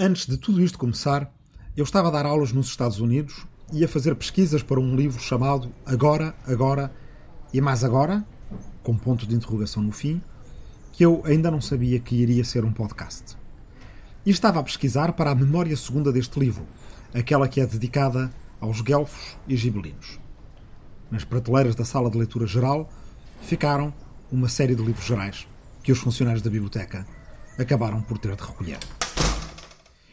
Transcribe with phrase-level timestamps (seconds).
[0.00, 1.28] Antes de tudo isto começar,
[1.76, 5.20] eu estava a dar aulas nos Estados Unidos e a fazer pesquisas para um livro
[5.20, 6.94] chamado Agora, Agora
[7.52, 8.24] e Mais Agora,
[8.84, 10.22] com ponto de interrogação no fim,
[10.92, 13.36] que eu ainda não sabia que iria ser um podcast.
[14.24, 16.62] E estava a pesquisar para a memória segunda deste livro,
[17.12, 20.20] aquela que é dedicada aos guelfos e gibelinos.
[21.10, 22.88] Nas prateleiras da sala de leitura geral
[23.40, 23.92] ficaram
[24.30, 25.48] uma série de livros gerais
[25.82, 27.04] que os funcionários da biblioteca
[27.58, 28.78] acabaram por ter de recolher.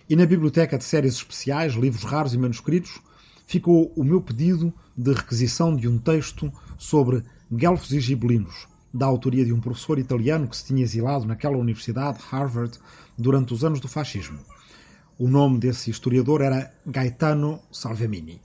[0.08, 3.02] E na biblioteca de séries especiais, livros raros e manuscritos,
[3.48, 9.44] ficou o meu pedido de requisição de um texto sobre guelfos e gibelinos, da autoria
[9.44, 12.78] de um professor italiano que se tinha exilado naquela universidade, Harvard,
[13.18, 14.40] durante os anos do fascismo.
[15.18, 18.40] O nome desse historiador era Gaetano Salvemini.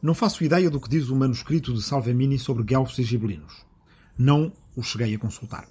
[0.00, 3.64] Não faço ideia do que diz o manuscrito de Salvemini sobre guelfos e gibelinos.
[4.16, 5.66] Não o cheguei a consultar.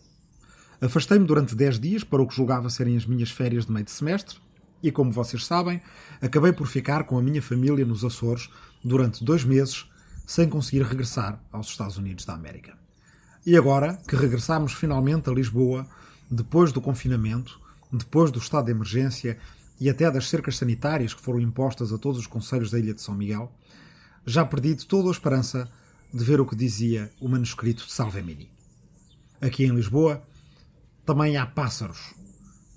[0.82, 3.92] Afastei-me durante dez dias para o que julgava serem as minhas férias de meio de
[3.92, 4.38] semestre
[4.82, 5.82] e, como vocês sabem,
[6.22, 8.50] acabei por ficar com a minha família nos Açores
[8.84, 9.86] durante dois meses
[10.26, 12.78] sem conseguir regressar aos Estados Unidos da América.
[13.46, 15.88] E agora que regressamos finalmente a Lisboa,
[16.30, 17.60] depois do confinamento,
[17.92, 19.38] depois do estado de emergência
[19.80, 23.02] e até das cercas sanitárias que foram impostas a todos os conselhos da Ilha de
[23.02, 23.52] São Miguel,
[24.26, 25.70] já perdi toda a esperança
[26.14, 28.52] de ver o que dizia o manuscrito de Salvemini.
[29.40, 30.22] Aqui em Lisboa
[31.06, 32.14] também há pássaros,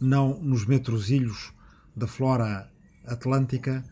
[0.00, 1.52] não nos metrosilhos
[1.94, 2.70] da flora
[3.06, 3.84] atlântica,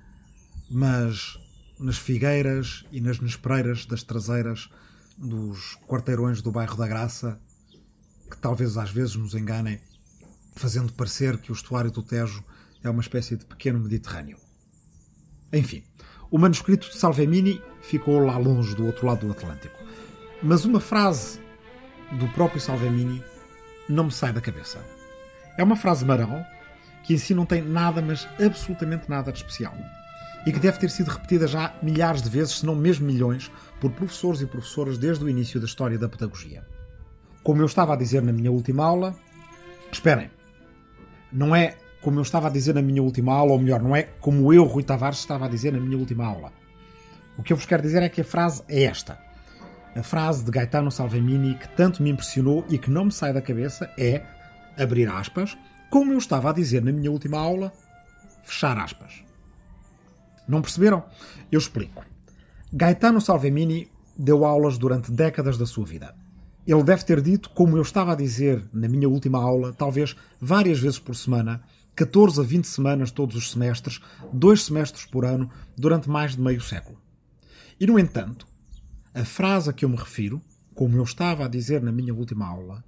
[0.71, 1.39] mas
[1.79, 4.69] nas figueiras e nas nespereiras das traseiras
[5.17, 7.41] dos quarteirões do bairro da Graça,
[8.31, 9.81] que talvez às vezes nos enganem,
[10.55, 12.45] fazendo parecer que o estuário do Tejo
[12.83, 14.39] é uma espécie de pequeno Mediterrâneo.
[15.53, 15.83] Enfim,
[16.31, 19.79] o manuscrito de Salvemini ficou lá longe do outro lado do Atlântico.
[20.43, 21.41] Mas uma frase
[22.19, 23.23] do próprio Salvemini
[23.89, 24.79] não me sai da cabeça.
[25.57, 26.45] É uma frase marão
[27.09, 29.75] que em si não tem nada, mas absolutamente nada de especial.
[30.45, 33.50] E que deve ter sido repetida já milhares de vezes, se não mesmo milhões,
[33.81, 36.66] por professores e professoras desde o início da história da pedagogia.
[37.43, 39.16] Como eu estava a dizer na minha última aula,
[39.91, 40.31] esperem,
[41.33, 44.03] não é como eu estava a dizer na minha última aula, ou melhor, não é
[44.21, 46.53] como eu, Rui Tavares, estava a dizer na minha última aula.
[47.38, 49.19] O que eu vos quero dizer é que a frase é esta.
[49.97, 53.41] A frase de Gaetano Salvemini que tanto me impressionou e que não me sai da
[53.41, 54.25] cabeça é,
[54.77, 55.56] abrir aspas,
[55.91, 57.72] como eu estava a dizer na minha última aula,
[58.43, 59.25] fechar aspas.
[60.47, 61.04] Não perceberam?
[61.50, 62.04] Eu explico.
[62.72, 66.15] Gaetano Salvemini deu aulas durante décadas da sua vida.
[66.66, 70.78] Ele deve ter dito, como eu estava a dizer na minha última aula, talvez várias
[70.78, 71.62] vezes por semana,
[71.94, 74.00] 14 a 20 semanas todos os semestres,
[74.32, 77.00] dois semestres por ano, durante mais de meio século.
[77.81, 78.47] E, no entanto,
[79.15, 80.43] a frase a que eu me refiro,
[80.75, 82.84] como eu estava a dizer na minha última aula,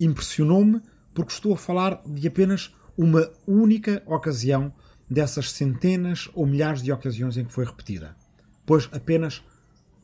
[0.00, 0.80] impressionou-me
[1.14, 4.72] porque estou a falar de apenas uma única ocasião
[5.08, 8.16] dessas centenas ou milhares de ocasiões em que foi repetida.
[8.64, 9.42] Pois apenas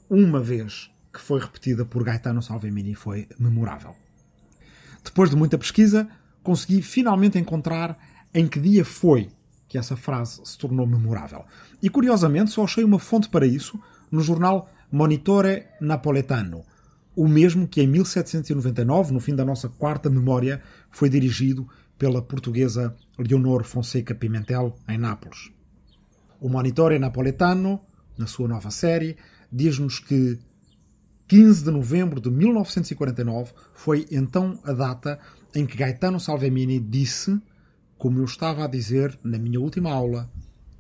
[0.09, 3.95] uma vez que foi repetida por Gaetano Salvemini foi memorável.
[5.03, 6.09] Depois de muita pesquisa,
[6.43, 7.99] consegui finalmente encontrar
[8.35, 9.31] em que dia foi
[9.67, 11.45] que essa frase se tornou memorável.
[11.83, 13.79] E curiosamente só achei uma fonte para isso
[14.11, 16.65] no jornal Monitore Napoletano,
[17.19, 21.69] o mesmo que em 1799, no fim da nossa quarta memória, foi dirigido
[21.99, 25.51] pela portuguesa Leonor Fonseca Pimentel em Nápoles.
[26.41, 27.81] O Monitore Napoletano,
[28.17, 29.17] na sua nova série,
[29.51, 30.39] diz-nos que
[31.27, 35.19] 15 de novembro de 1949 foi então a data
[35.53, 37.37] em que Gaetano Salvemini disse
[37.97, 40.31] como eu estava a dizer na minha última aula,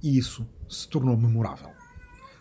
[0.00, 1.78] e isso se tornou memorável.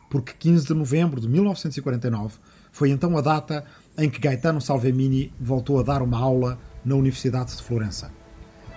[0.09, 2.35] Porque 15 de novembro de 1949
[2.71, 3.65] foi então a data
[3.97, 8.11] em que Gaetano Salvemini voltou a dar uma aula na Universidade de Florença.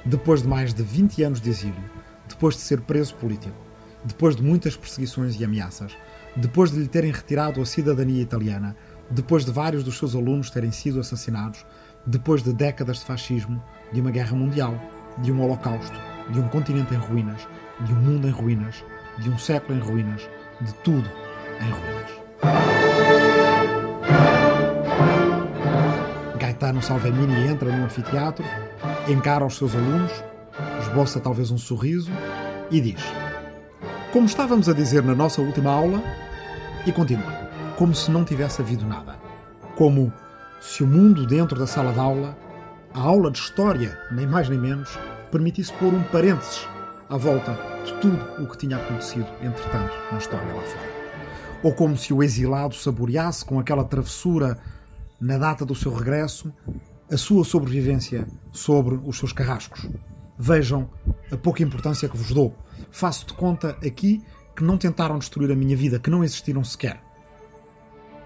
[0.05, 1.85] Depois de mais de 20 anos de exílio,
[2.29, 3.55] depois de ser preso político,
[4.05, 5.97] depois de muitas perseguições e ameaças,
[6.35, 8.75] depois de lhe terem retirado a cidadania italiana,
[9.11, 11.67] depois de vários dos seus alunos terem sido assassinados,
[12.07, 14.75] depois de décadas de fascismo, de uma guerra mundial,
[15.19, 15.99] de um holocausto,
[16.31, 17.47] de um continente em ruínas,
[17.81, 18.85] de um mundo em ruínas,
[19.19, 20.23] de um século em ruínas,
[20.61, 21.11] de tudo
[21.61, 22.11] em ruínas.
[26.39, 28.45] Gaetano Salvemini entra no anfiteatro,
[29.09, 30.13] encara os seus alunos,
[30.81, 32.11] esboça talvez um sorriso
[32.71, 33.03] e diz:
[34.13, 36.03] Como estávamos a dizer na nossa última aula,
[36.87, 39.19] e continua, como se não tivesse havido nada.
[39.77, 40.13] Como
[40.61, 42.37] se o mundo dentro da sala de aula
[42.93, 44.99] a aula de história, nem mais nem menos,
[45.31, 46.67] permitisse pôr um parênteses
[47.11, 50.91] à volta de tudo o que tinha acontecido, entretanto, na história lá fora.
[51.63, 54.57] Ou como se o exilado saboreasse com aquela travessura
[55.21, 56.53] na data do seu regresso
[57.11, 59.89] a sua sobrevivência sobre os seus carrascos.
[60.39, 60.89] Vejam
[61.31, 62.55] a pouca importância que vos dou.
[62.93, 64.23] Faço de conta aqui
[64.55, 67.03] que não tentaram destruir a minha vida, que não existiram sequer.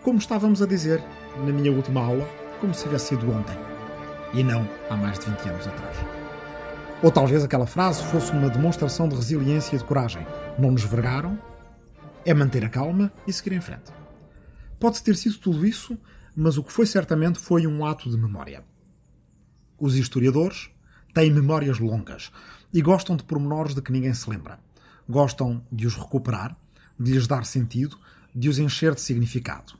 [0.03, 1.03] Como estávamos a dizer
[1.39, 2.29] na minha última aula,
[2.61, 3.57] como se tivesse sido ontem
[4.35, 6.24] e não há mais de 20 anos atrás.
[7.05, 10.27] Ou talvez aquela frase fosse uma demonstração de resiliência e de coragem.
[10.59, 11.39] Não nos vergaram,
[12.25, 13.93] é manter a calma e seguir em frente.
[14.81, 15.99] Pode ter sido tudo isso,
[16.35, 18.65] mas o que foi certamente foi um ato de memória.
[19.79, 20.71] Os historiadores
[21.13, 22.33] têm memórias longas
[22.73, 24.59] e gostam de pormenores de que ninguém se lembra.
[25.07, 26.57] Gostam de os recuperar,
[26.99, 27.99] de lhes dar sentido,
[28.35, 29.75] de os encher de significado.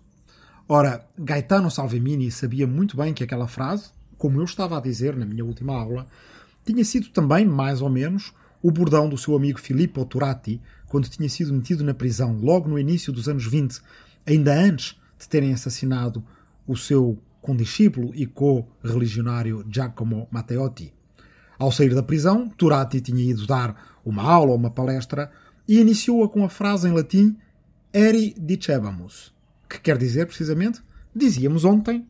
[0.69, 5.25] Ora, Gaetano Salvemini sabia muito bem que aquela frase, como eu estava a dizer na
[5.25, 6.07] minha última aula,
[6.65, 8.33] tinha sido também, mais ou menos,
[8.63, 12.79] o bordão do seu amigo Filippo Turati quando tinha sido metido na prisão logo no
[12.79, 13.81] início dos anos 20,
[14.27, 16.25] ainda antes de terem assassinado
[16.67, 20.95] o seu condiscípulo e co-religionário Giacomo Matteotti.
[21.59, 25.31] Ao sair da prisão, Turati tinha ido dar uma aula ou uma palestra
[25.69, 27.37] e iniciou-a com a frase em latim
[27.93, 29.33] Eri dicebamus,
[29.69, 30.83] que quer dizer precisamente
[31.15, 32.07] dizíamos ontem.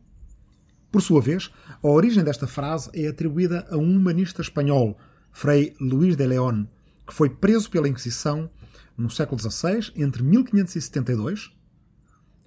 [0.95, 1.51] Por sua vez,
[1.83, 4.97] a origem desta frase é atribuída a um humanista espanhol,
[5.29, 6.67] Frei Luís de León,
[7.05, 8.49] que foi preso pela Inquisição
[8.97, 11.51] no século XVI, entre 1572,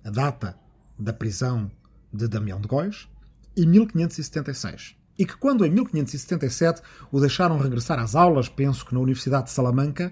[0.03, 0.59] a data
[0.99, 1.71] da prisão
[2.11, 3.07] de Damião de Góis,
[3.55, 4.97] e 1576.
[5.19, 6.81] E que, quando em 1577
[7.13, 10.11] o deixaram regressar às aulas, penso que na Universidade de Salamanca,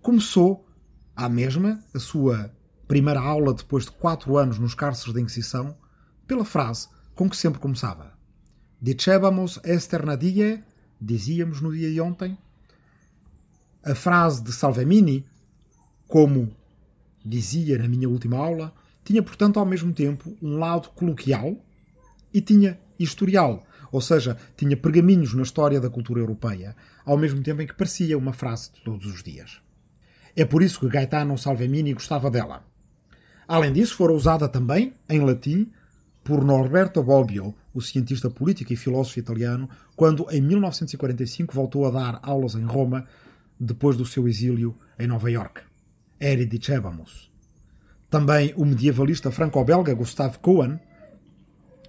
[0.00, 0.64] começou
[1.16, 2.54] à mesma a sua
[2.86, 5.76] primeira aula depois de quatro anos nos cárceres da Inquisição,
[6.28, 8.12] pela frase com que sempre começava:
[8.80, 10.62] Dicebamos ester na die,
[11.00, 12.36] dizíamos no dia de ontem.
[13.84, 15.26] A frase de Salvemini,
[16.06, 16.54] como
[17.24, 18.72] dizia na minha última aula,
[19.04, 21.56] tinha, portanto, ao mesmo tempo um lado coloquial
[22.32, 27.62] e tinha historial, ou seja, tinha pergaminhos na história da cultura europeia, ao mesmo tempo
[27.62, 29.60] em que parecia uma frase de todos os dias.
[30.34, 32.64] É por isso que Gaetano Salvemini gostava dela.
[33.46, 35.70] Além disso, fora usada também, em latim,
[36.24, 42.20] por Norberto Bobbio, o cientista político e filósofo italiano, quando em 1945 voltou a dar
[42.22, 43.06] aulas em Roma
[43.58, 45.62] depois do seu exílio em Nova York.
[46.20, 47.30] Eri dicebamos.
[48.08, 50.78] Também o medievalista franco-belga Gustave Cohen,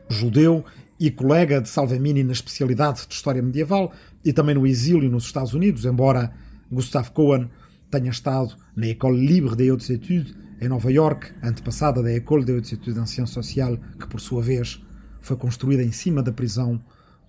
[0.09, 0.65] judeu
[0.99, 3.91] e colega de Salvemini na especialidade de História Medieval
[4.23, 6.33] e também no exílio nos Estados Unidos, embora
[6.71, 7.49] Gustave Cohen
[7.91, 10.33] tenha estado na École Libre des Hautes Études
[10.63, 14.81] em Nova York, antepassada da École des Hautes Sociales, que por sua vez
[15.19, 16.81] foi construída em cima da prisão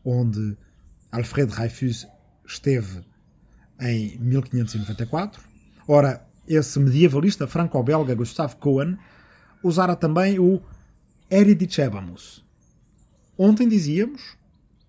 [0.05, 0.57] onde
[1.11, 2.07] Alfred Dreyfus
[2.47, 3.05] esteve
[3.81, 5.43] em 1594.
[5.89, 8.97] Ora, esse medievalista franco-belga Gustave Cohen
[9.65, 10.63] usara também o
[11.29, 12.45] Eridicebamus.
[13.37, 14.37] Ontem dizíamos,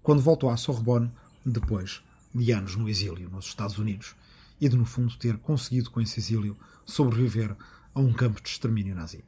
[0.04, 1.12] quando voltou à Sorbonne,
[1.44, 2.04] depois
[2.34, 4.16] de anos no exílio nos Estados Unidos
[4.62, 6.56] e de, no fundo, ter conseguido com esse exílio
[6.86, 7.56] sobreviver
[7.96, 9.24] a um campo de extermínio nazi.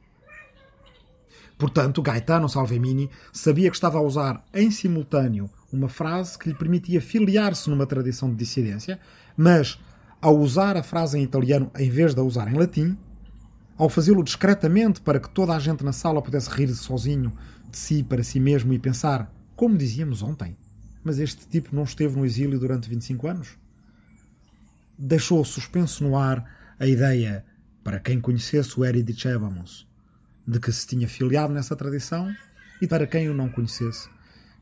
[1.58, 7.00] Portanto, Gaetano Salvemini sabia que estava a usar em simultâneo uma frase que lhe permitia
[7.00, 9.00] filiar-se numa tradição de dissidência,
[9.36, 9.78] mas
[10.22, 12.96] ao usar a frase em italiano em vez de a usar em latim,
[13.76, 17.32] ao fazê-lo discretamente para que toda a gente na sala pudesse rir sozinho
[17.70, 20.56] de si para si mesmo e pensar, como dizíamos ontem,
[21.02, 23.58] mas este tipo não esteve no exílio durante 25 anos?
[24.98, 26.44] Deixou suspenso no ar
[26.78, 27.44] a ideia,
[27.88, 29.88] para quem conhecesse o Eri Dicebamos,
[30.46, 32.30] de que se tinha filiado nessa tradição
[32.82, 34.10] e para quem o não conhecesse,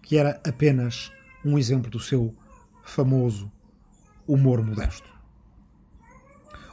[0.00, 1.10] que era apenas
[1.44, 2.32] um exemplo do seu
[2.84, 3.50] famoso
[4.28, 5.12] humor modesto.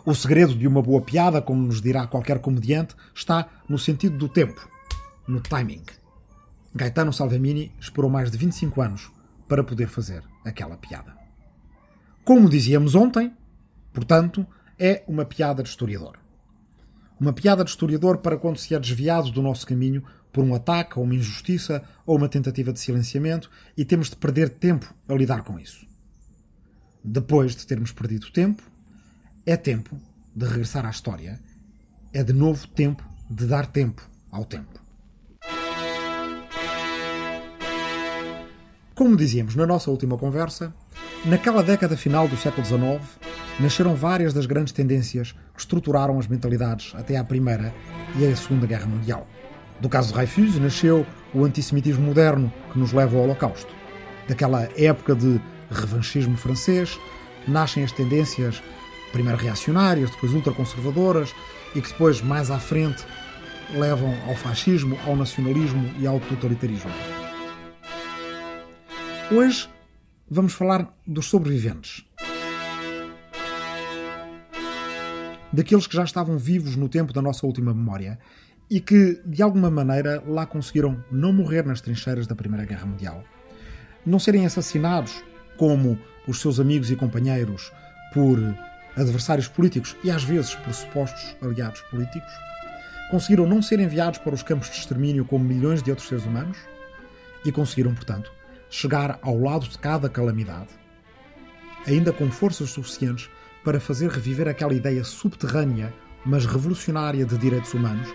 [0.05, 4.29] O segredo de uma boa piada, como nos dirá qualquer comediante, está no sentido do
[4.29, 4.69] tempo,
[5.27, 5.81] no timing.
[6.75, 9.11] Gaetano Salvemini esperou mais de 25 anos
[9.47, 11.17] para poder fazer aquela piada.
[12.23, 13.33] Como dizíamos ontem,
[13.91, 14.45] portanto,
[14.77, 16.21] é uma piada de historiador.
[17.23, 20.99] Uma piada de historiador para quando se é desviado do nosso caminho por um ataque,
[20.99, 25.41] ou uma injustiça, ou uma tentativa de silenciamento e temos de perder tempo a lidar
[25.41, 25.87] com isso.
[27.01, 28.61] Depois de termos perdido tempo,
[29.45, 29.97] é tempo
[30.35, 31.39] de regressar à história.
[32.11, 34.81] É de novo tempo de dar tempo ao tempo.
[38.93, 40.75] Como dizíamos na nossa última conversa,
[41.23, 43.01] naquela década final do século XIX
[43.59, 47.73] nasceram várias das grandes tendências que estruturaram as mentalidades até à Primeira
[48.17, 49.27] e à Segunda Guerra Mundial.
[49.79, 53.73] Do caso de Dreyfus nasceu o antissemitismo moderno que nos leva ao Holocausto.
[54.27, 56.99] Daquela época de revanchismo francês
[57.47, 58.61] nascem as tendências
[59.11, 61.33] primeiro reacionárias, depois ultraconservadoras
[61.75, 63.05] e que depois, mais à frente,
[63.75, 66.91] levam ao fascismo, ao nacionalismo e ao totalitarismo.
[69.31, 69.69] Hoje
[70.29, 72.05] vamos falar dos sobreviventes.
[75.53, 78.17] Daqueles que já estavam vivos no tempo da nossa última memória
[78.69, 83.23] e que, de alguma maneira, lá conseguiram não morrer nas trincheiras da Primeira Guerra Mundial,
[84.03, 85.23] não serem assassinados
[85.55, 87.71] como os seus amigos e companheiros
[88.11, 88.39] por
[88.97, 92.31] adversários políticos e às vezes por supostos aliados políticos,
[93.11, 96.57] conseguiram não ser enviados para os campos de extermínio como milhões de outros seres humanos
[97.45, 98.31] e conseguiram, portanto,
[98.69, 100.69] chegar ao lado de cada calamidade,
[101.85, 103.29] ainda com forças suficientes
[103.63, 105.93] para fazer reviver aquela ideia subterrânea,
[106.25, 108.13] mas revolucionária de direitos humanos,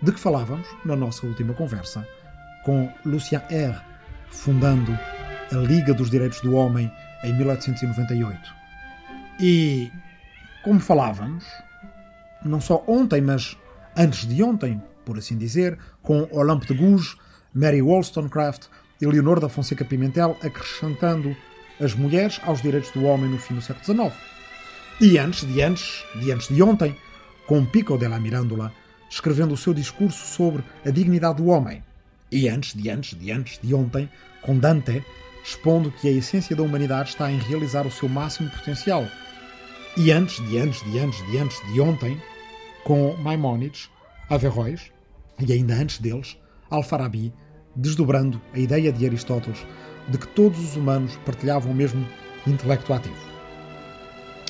[0.00, 2.06] de que falávamos na nossa última conversa
[2.64, 3.78] com Lucien R.,
[4.28, 4.96] fundando
[5.52, 6.90] a Liga dos Direitos do Homem
[7.22, 8.54] em 1898.
[9.40, 9.90] E,
[10.62, 11.44] como falávamos,
[12.44, 13.56] não só ontem, mas
[13.96, 17.16] antes de ontem, por assim dizer, com Olympe de Gouges,
[17.52, 18.66] Mary Wollstonecraft
[19.00, 21.36] e Leonor da Fonseca Pimentel acrescentando
[21.80, 24.33] as mulheres aos direitos do homem no fim do século XIX.
[25.00, 26.96] E antes de antes, de antes de ontem,
[27.46, 28.72] com Pico della Mirandola,
[29.10, 31.82] escrevendo o seu discurso sobre a dignidade do homem.
[32.30, 34.08] E antes de antes de antes de ontem,
[34.40, 35.04] com Dante,
[35.44, 39.04] expondo que a essência da humanidade está em realizar o seu máximo potencial.
[39.96, 42.20] E antes de antes de antes de antes de ontem,
[42.84, 43.90] com Maimónides,
[44.30, 44.92] Averroes,
[45.40, 46.38] e ainda antes deles,
[46.70, 47.32] Al-Farabi,
[47.74, 49.66] desdobrando a ideia de Aristóteles
[50.08, 52.06] de que todos os humanos partilhavam o mesmo
[52.46, 53.33] intelecto ativo.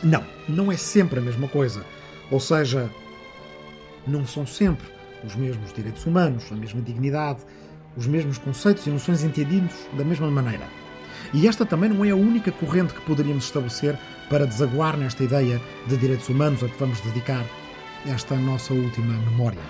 [0.04, 1.82] Não, não é sempre a mesma coisa.
[2.30, 2.90] Ou seja,
[4.06, 4.86] não são sempre
[5.24, 7.40] os mesmos direitos humanos, a mesma dignidade,
[7.96, 10.68] os mesmos conceitos e noções entendidos da mesma maneira.
[11.32, 15.60] E esta também não é a única corrente que poderíamos estabelecer para desaguar nesta ideia
[15.86, 17.44] de direitos humanos a que vamos dedicar
[18.06, 19.62] esta nossa última memória.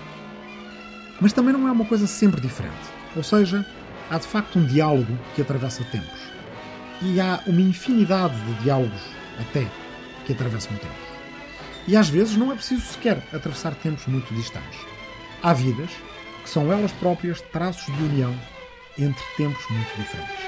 [1.21, 2.75] Mas também não é uma coisa sempre diferente.
[3.15, 3.65] Ou seja,
[4.09, 6.19] há de facto um diálogo que atravessa tempos.
[7.01, 9.01] E há uma infinidade de diálogos,
[9.39, 9.65] até,
[10.25, 10.97] que atravessam tempos.
[11.87, 14.79] E às vezes não é preciso sequer atravessar tempos muito distantes.
[15.41, 15.91] Há vidas
[16.43, 18.35] que são elas próprias traços de união
[18.97, 20.45] entre tempos muito diferentes.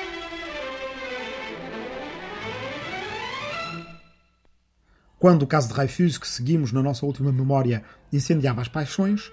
[5.20, 9.32] Quando o caso de Dreyfus, que seguimos na nossa última memória, incendiava as paixões,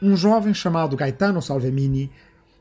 [0.00, 2.10] um jovem chamado Gaetano Salvemini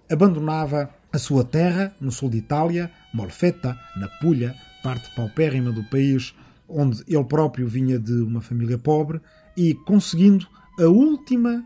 [0.10, 6.36] abandonava a sua terra no sul de Itália, Molfetta, na Puglia, parte paupérrima do país
[6.72, 9.22] onde ele próprio vinha de uma família pobre,
[9.58, 10.48] e conseguindo
[10.80, 11.64] a última,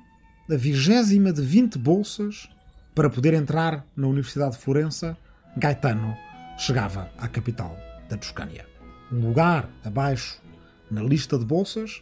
[0.50, 2.50] a vigésima de 20 bolsas
[2.94, 5.18] para poder entrar na Universidade de Florença,
[5.58, 6.16] Gaetano
[6.58, 7.78] chegava à capital
[8.10, 8.66] da Toscânia.
[9.12, 10.42] Um lugar abaixo
[10.90, 12.02] na lista de bolsas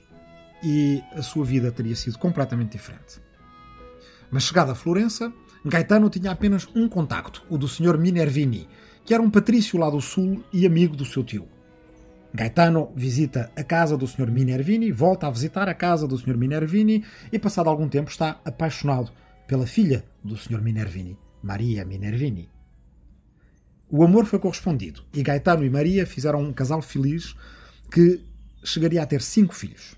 [0.63, 3.21] e a sua vida teria sido completamente diferente.
[4.31, 5.31] Mas chegada a Florença,
[5.65, 7.97] Gaetano tinha apenas um contacto, o do Sr.
[7.97, 8.67] Minervini,
[9.05, 11.47] que era um patrício lá do sul e amigo do seu tio.
[12.35, 14.31] Gaetano visita a casa do Sr.
[14.31, 16.35] Minervini, volta a visitar a casa do Sr.
[16.35, 19.11] Minervini e, passado algum tempo, está apaixonado
[19.45, 20.59] pela filha do Sr.
[20.59, 22.49] Minervini, Maria Minervini.
[23.87, 27.35] O amor foi correspondido e Gaetano e Maria fizeram um casal feliz
[27.91, 28.19] que
[28.63, 29.95] chegaria a ter cinco filhos.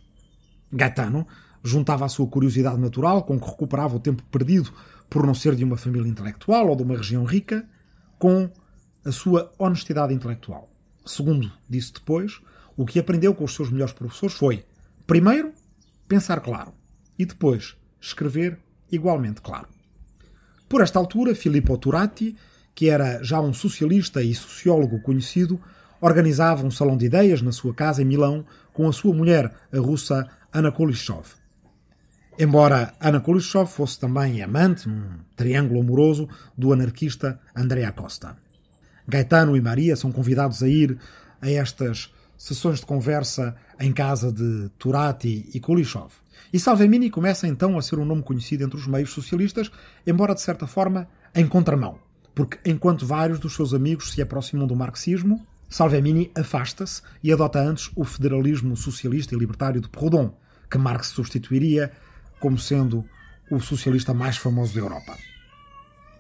[0.70, 1.26] Gaetano
[1.64, 4.74] juntava a sua curiosidade natural, com que recuperava o tempo perdido
[5.10, 7.66] por não ser de uma família intelectual ou de uma região rica,
[8.20, 8.50] com
[9.06, 10.75] a sua honestidade intelectual.
[11.06, 12.42] Segundo disse depois,
[12.76, 14.66] o que aprendeu com os seus melhores professores foi,
[15.06, 15.54] primeiro,
[16.08, 16.74] pensar claro
[17.18, 18.60] e depois escrever
[18.92, 19.68] igualmente claro.
[20.68, 22.36] Por esta altura, Filippo Turati,
[22.74, 25.62] que era já um socialista e sociólogo conhecido,
[26.02, 29.80] organizava um salão de ideias na sua casa em Milão com a sua mulher, a
[29.80, 31.28] russa Anna Kulishov.
[32.38, 38.36] Embora Anna Kulishov fosse também amante, um triângulo amoroso, do anarquista Andrea Costa.
[39.08, 40.98] Gaetano e Maria são convidados a ir
[41.42, 46.12] a estas sessões de conversa em casa de Turati e Kulishov.
[46.52, 49.72] E Salvemini começa então a ser um nome conhecido entre os meios socialistas,
[50.06, 52.00] embora de certa forma em contramão,
[52.34, 57.92] porque enquanto vários dos seus amigos se aproximam do marxismo, Salvemini afasta-se e adota antes
[57.96, 60.32] o federalismo socialista e libertário de Proudhon,
[60.70, 61.92] que Marx substituiria
[62.40, 63.06] como sendo
[63.50, 65.18] o socialista mais famoso da Europa.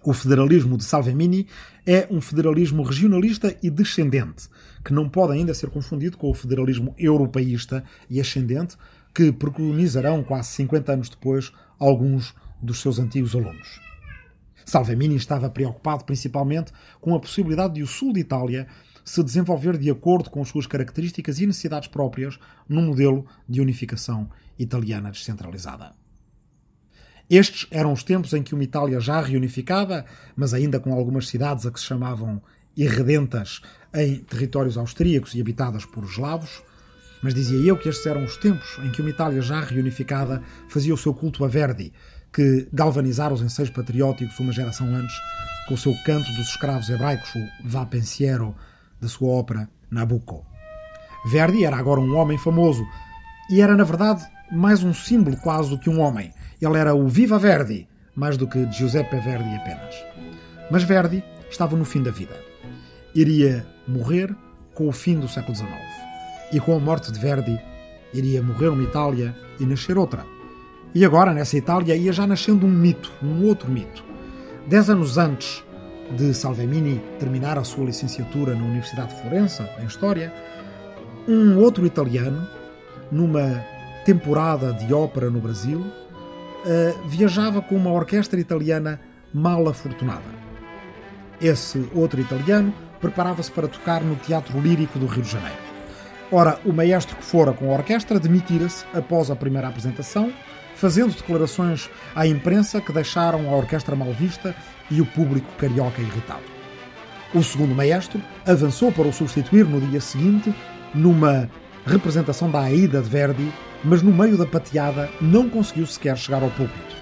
[0.05, 1.47] O federalismo de Salvemini
[1.83, 4.47] é um federalismo regionalista e descendente,
[4.83, 8.77] que não pode ainda ser confundido com o federalismo europeísta e ascendente
[9.15, 13.81] que preconizarão quase 50 anos depois alguns dos seus antigos alunos.
[14.63, 16.71] Salvemini estava preocupado principalmente
[17.01, 18.67] com a possibilidade de o sul de Itália
[19.03, 22.38] se desenvolver de acordo com as suas características e necessidades próprias
[22.69, 26.04] num modelo de unificação italiana descentralizada.
[27.29, 30.05] Estes eram os tempos em que uma Itália já reunificada,
[30.36, 32.41] mas ainda com algumas cidades a que se chamavam
[32.77, 33.62] irredentas
[33.94, 36.62] em territórios austríacos e habitadas por eslavos,
[37.25, 40.94] Mas dizia eu que estes eram os tempos em que uma Itália já reunificada fazia
[40.94, 41.91] o seu culto a Verdi,
[42.32, 45.15] que galvanizara os enseios patrióticos uma geração antes,
[45.67, 48.55] com o seu canto dos escravos hebraicos, o Va Pensiero,
[49.01, 50.46] da sua ópera Nabucco.
[51.25, 52.86] Verdi era agora um homem famoso
[53.50, 56.32] e era, na verdade, mais um símbolo quase do que um homem.
[56.62, 59.95] Ele era o Viva Verdi, mais do que Giuseppe Verdi apenas.
[60.71, 62.35] Mas Verdi estava no fim da vida.
[63.13, 64.35] Iria morrer
[64.74, 65.71] com o fim do século XIX.
[66.51, 67.59] E com a morte de Verdi,
[68.13, 70.25] iria morrer uma Itália e nascer outra.
[70.93, 74.03] E agora, nessa Itália, ia já nascendo um mito, um outro mito.
[74.67, 75.63] Dez anos antes
[76.12, 80.33] de Salvemini terminar a sua licenciatura na Universidade de Florença, em História,
[81.27, 82.47] um outro italiano,
[83.12, 83.63] numa
[84.05, 85.85] temporada de ópera no Brasil,
[86.65, 89.00] uh, viajava com uma orquestra italiana
[89.34, 90.24] mal afortunada.
[91.39, 95.57] Esse outro italiano preparava-se para tocar no Teatro Lírico do Rio de Janeiro.
[96.31, 100.34] Ora, o maestro que fora com a orquestra demitira-se após a primeira apresentação,
[100.75, 104.55] fazendo declarações à imprensa que deixaram a orquestra mal vista
[104.89, 106.43] e o público carioca irritado.
[107.34, 110.53] O segundo maestro avançou para o substituir no dia seguinte,
[110.93, 111.50] numa
[111.86, 113.51] representação da Aida de Verdi,
[113.86, 116.96] mas no meio da pateada não conseguiu sequer chegar ao púlpito.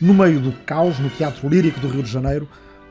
[0.00, 2.48] No meio do caos no Teatro Lírico do Rio de Janeiro,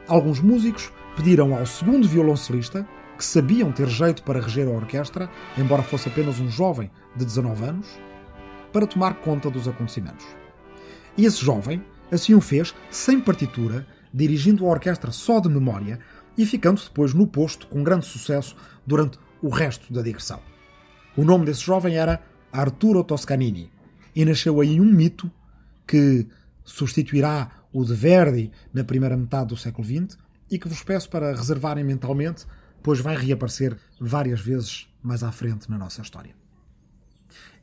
[0.08, 5.84] alguns músicos pediram ao segundo violoncelista, que sabiam ter jeito para reger a orquestra, embora
[5.84, 7.88] fosse apenas um jovem de 19 anos,
[8.72, 10.26] para tomar conta dos acontecimentos.
[11.16, 16.00] E esse jovem assim o fez, sem partitura, dirigindo a orquestra só de memória
[16.38, 18.56] e ficando depois no posto com grande sucesso
[18.86, 20.40] durante o resto da digressão.
[21.16, 22.22] O nome desse jovem era
[22.54, 23.72] Arturo Toscanini
[24.16, 25.30] e nasceu aí um mito
[25.88, 26.28] que
[26.64, 30.18] substituirá o de Verdi na primeira metade do século XX
[30.50, 32.46] e que vos peço para reservarem mentalmente,
[32.84, 36.36] pois vai reaparecer várias vezes mais à frente na nossa história.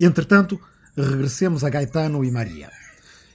[0.00, 0.60] Entretanto,
[0.96, 2.68] regressemos a Gaetano e Maria.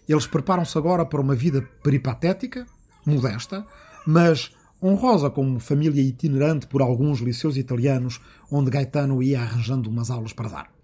[0.07, 2.65] Eles preparam-se agora para uma vida peripatética,
[3.05, 3.65] modesta,
[4.05, 4.51] mas
[4.83, 8.19] honrosa como família itinerante por alguns liceus italianos,
[8.51, 10.74] onde Gaetano ia arranjando umas aulas para dar.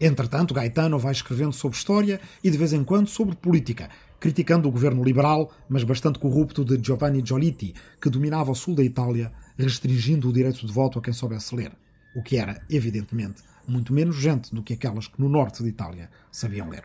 [0.00, 4.72] Entretanto, Gaetano vai escrevendo sobre história e de vez em quando sobre política, criticando o
[4.72, 10.30] governo liberal, mas bastante corrupto, de Giovanni Giolitti, que dominava o sul da Itália, restringindo
[10.30, 11.72] o direito de voto a quem soubesse ler,
[12.16, 16.08] o que era, evidentemente, muito menos gente do que aquelas que no norte de Itália
[16.32, 16.84] sabiam ler.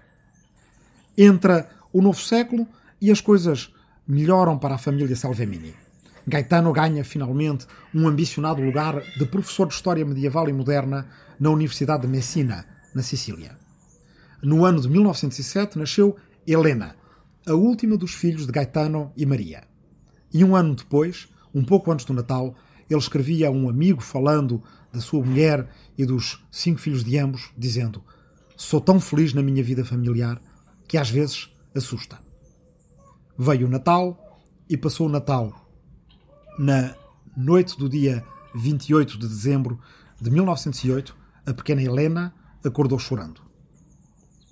[1.17, 2.67] Entra o novo século
[2.99, 3.73] e as coisas
[4.05, 5.73] melhoram para a família Salvemini.
[6.27, 11.07] Gaetano ganha finalmente um ambicionado lugar de professor de História Medieval e Moderna
[11.39, 13.57] na Universidade de Messina, na Sicília.
[14.41, 16.15] No ano de 1907 nasceu
[16.47, 16.95] Helena,
[17.45, 19.63] a última dos filhos de Gaetano e Maria.
[20.33, 22.55] E um ano depois, um pouco antes do Natal,
[22.89, 27.51] ele escrevia a um amigo falando da sua mulher e dos cinco filhos de ambos,
[27.57, 28.03] dizendo:
[28.55, 30.41] Sou tão feliz na minha vida familiar
[30.87, 32.19] que às vezes assusta.
[33.37, 35.69] Veio o Natal e passou o Natal.
[36.57, 36.95] Na
[37.35, 38.23] noite do dia
[38.55, 39.79] 28 de dezembro
[40.21, 42.33] de 1908, a pequena Helena
[42.67, 43.41] acordou chorando.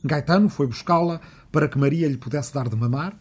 [0.04, 1.22] Gaetano foi buscá-la
[1.52, 3.16] para que Maria lhe pudesse dar de mamar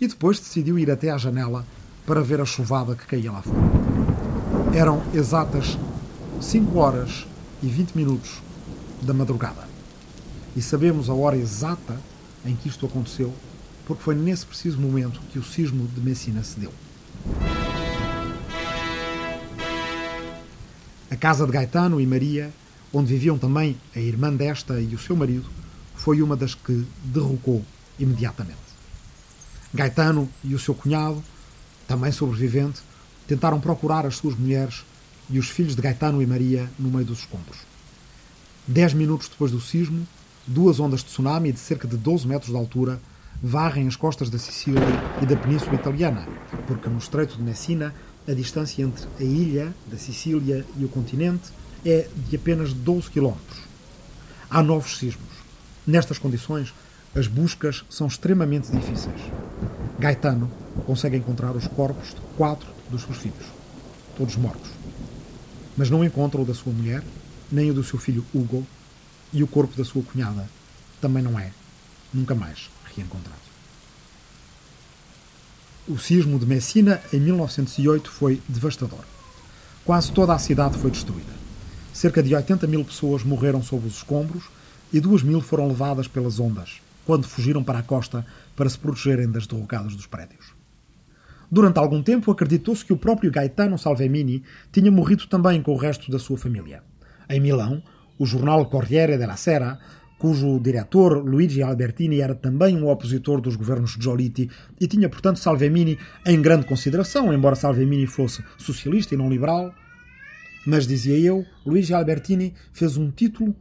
[0.00, 1.64] e depois decidiu ir até à janela
[2.06, 3.58] para ver a chuvada que caía lá fora.
[4.74, 5.78] Eram exatas
[6.40, 7.26] 5 horas
[7.62, 8.42] e 20 minutos
[9.02, 9.68] da madrugada.
[10.56, 11.98] E sabemos a hora exata
[12.44, 13.32] em que isto aconteceu,
[13.86, 16.72] porque foi nesse preciso momento que o sismo de Messina se deu.
[21.10, 22.52] A casa de Gaetano e Maria,
[22.92, 25.48] onde viviam também a irmã desta e o seu marido,
[25.94, 27.64] foi uma das que derrocou
[27.98, 28.58] imediatamente.
[29.72, 31.22] Gaetano e o seu cunhado,
[31.86, 32.80] também sobrevivente,
[33.26, 34.84] tentaram procurar as suas mulheres
[35.30, 37.58] e os filhos de Gaetano e Maria no meio dos escombros.
[38.66, 40.06] Dez minutos depois do sismo,
[40.46, 43.00] duas ondas de tsunami de cerca de 12 metros de altura
[43.42, 44.82] varrem as costas da Sicília
[45.20, 46.28] e da Península Italiana,
[46.66, 47.94] porque no Estreito de Messina
[48.28, 51.50] a distância entre a ilha da Sicília e o continente
[51.84, 53.60] é de apenas 12 quilómetros.
[54.50, 55.28] Há novos sismos.
[55.86, 56.72] Nestas condições,
[57.14, 59.20] as buscas são extremamente difíceis.
[59.98, 60.50] Gaetano
[60.86, 63.46] consegue encontrar os corpos de quatro dos seus filhos,
[64.16, 64.70] todos mortos.
[65.76, 67.02] Mas não encontra o da sua mulher,
[67.50, 68.66] nem o do seu filho Hugo,
[69.32, 70.48] e o corpo da sua cunhada
[71.00, 71.50] também não é,
[72.12, 73.40] nunca mais, reencontrado.
[75.88, 79.04] O sismo de Messina, em 1908, foi devastador.
[79.84, 81.41] Quase toda a cidade foi destruída.
[81.92, 84.44] Cerca de 80 mil pessoas morreram sob os escombros
[84.92, 88.24] e duas mil foram levadas pelas ondas, quando fugiram para a costa
[88.56, 90.54] para se protegerem das derrocadas dos prédios.
[91.50, 96.10] Durante algum tempo acreditou-se que o próprio Gaetano Salvemini tinha morrido também com o resto
[96.10, 96.82] da sua família.
[97.28, 97.82] Em Milão,
[98.18, 99.78] o jornal Corriere della Sera,
[100.18, 104.48] cujo diretor Luigi Albertini era também um opositor dos governos Giolitti
[104.80, 109.74] e tinha, portanto, Salvemini em grande consideração, embora Salvemini fosse socialista e não liberal.
[110.66, 113.54] Mas, dizia eu, Luigi Albertini fez um título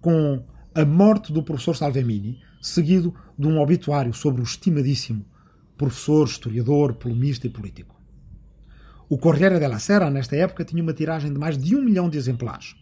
[0.00, 0.42] com
[0.74, 5.24] a morte do professor Salvemini, seguido de um obituário sobre o estimadíssimo
[5.76, 7.94] professor, historiador, polemista e político.
[9.08, 12.18] O Corriere della Sera, nesta época, tinha uma tiragem de mais de um milhão de
[12.18, 12.74] exemplares.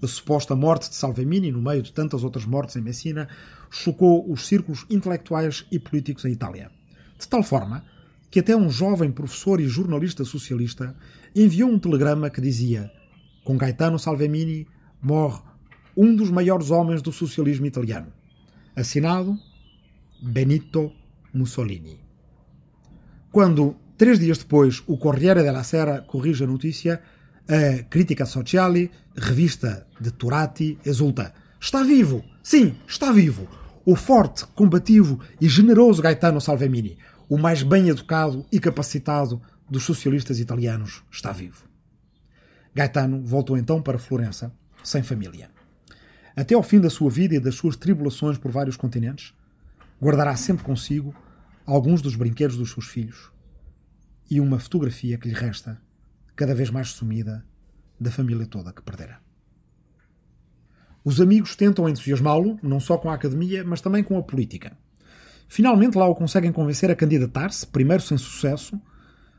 [0.00, 3.28] A suposta morte de Salvemini, no meio de tantas outras mortes em Messina,
[3.70, 6.70] chocou os círculos intelectuais e políticos em Itália.
[7.18, 7.84] De tal forma
[8.32, 10.96] que até um jovem professor e jornalista socialista
[11.36, 12.90] enviou um telegrama que dizia:
[13.44, 14.66] Com Gaetano Salvemini
[15.00, 15.42] morre
[15.96, 18.12] um dos maiores homens do socialismo italiano.
[18.74, 19.38] Assinado
[20.20, 20.90] Benito
[21.32, 22.00] Mussolini.
[23.30, 27.00] Quando Três dias depois, o Corriere della Sera corrige a notícia.
[27.48, 31.32] A Crítica Sociale, revista de Turati, exulta.
[31.60, 32.24] Está vivo!
[32.42, 33.46] Sim, está vivo!
[33.84, 36.98] O forte, combativo e generoso Gaetano Salvemini,
[37.32, 41.64] o mais bem educado e capacitado dos socialistas italianos, está vivo.
[42.74, 44.52] Gaetano voltou então para Florença,
[44.84, 45.50] sem família.
[46.36, 49.32] Até ao fim da sua vida e das suas tribulações por vários continentes,
[49.98, 51.14] guardará sempre consigo
[51.64, 53.32] alguns dos brinquedos dos seus filhos,
[54.30, 55.80] e uma fotografia que lhe resta,
[56.36, 57.42] cada vez mais sumida,
[57.98, 59.20] da família toda que perdera.
[61.02, 64.76] Os amigos tentam entusiasmá-lo, não só com a academia, mas também com a política.
[65.52, 68.80] Finalmente lá o conseguem convencer a candidatar-se, primeiro sem sucesso,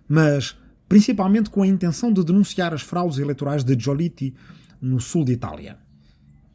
[0.07, 0.55] mas
[0.87, 4.31] principalmente com a intenção de denunciar as fraudes eleitorais de Giolitti
[4.79, 5.75] no sul de Itália.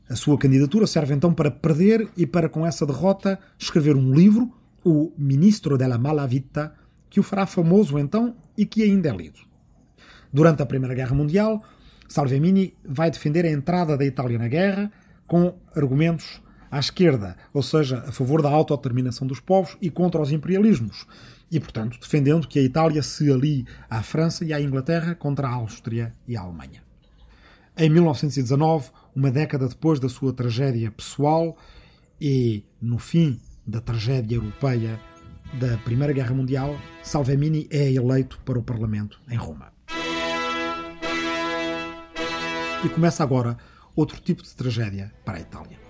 [0.08, 4.48] A sua candidatura serve então para perder e para, com essa derrota, escrever um livro,
[4.84, 6.72] o Ministro della Malavita,
[7.10, 9.40] que o fará famoso então e que ainda é lido.
[10.32, 11.64] Durante a Primeira Guerra Mundial,
[12.08, 14.88] Salvemini vai defender a entrada da Itália na guerra
[15.26, 16.40] com argumentos
[16.70, 21.07] à esquerda, ou seja, a favor da autodeterminação dos povos e contra os imperialismos,
[21.50, 25.52] e, portanto, defendendo que a Itália se alie à França e à Inglaterra contra a
[25.52, 26.83] Áustria e a Alemanha.
[27.76, 31.57] Em 1919, uma década depois da sua tragédia pessoal
[32.20, 35.00] e no fim da tragédia europeia
[35.54, 39.72] da Primeira Guerra Mundial, Salvemini é eleito para o Parlamento em Roma.
[42.85, 43.57] E começa agora
[43.96, 45.88] outro tipo de tragédia para a Itália.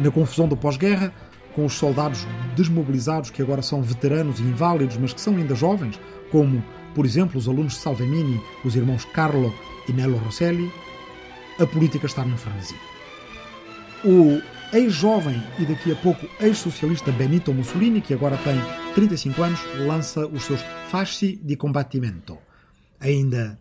[0.00, 1.12] Na confusão do pós-guerra,
[1.54, 6.00] com os soldados desmobilizados que agora são veteranos e inválidos, mas que são ainda jovens,
[6.30, 9.52] como, por exemplo, os alunos de Salvemini, os irmãos Carlo
[9.88, 10.72] e Nello Rosselli,
[11.58, 12.74] a política está no frenesi.
[14.02, 14.40] O
[14.72, 18.58] ex-jovem e daqui a pouco ex-socialista Benito Mussolini, que agora tem
[18.94, 22.38] 35 anos, lança os seus Fasci di Combattimento.
[22.98, 23.58] Ainda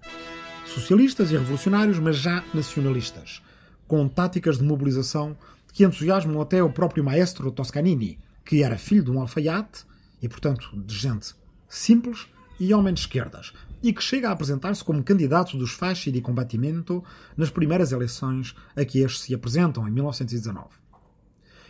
[0.65, 3.41] socialistas e revolucionários, mas já nacionalistas,
[3.87, 5.35] com táticas de mobilização
[5.73, 9.85] que entusiasmam até o próprio maestro Toscanini, que era filho de um alfaiate
[10.21, 11.33] e, portanto, de gente
[11.67, 12.27] simples
[12.59, 17.03] e homem de esquerdas, e que chega a apresentar-se como candidato dos Fasci di Combattimento
[17.37, 20.67] nas primeiras eleições a que estes se apresentam, em 1919.